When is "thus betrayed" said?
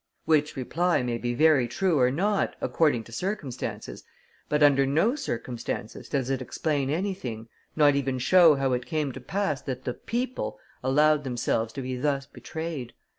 11.97-12.93